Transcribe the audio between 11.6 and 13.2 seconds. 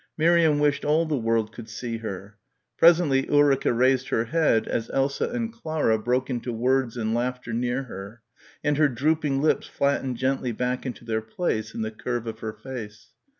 in the curve of her face.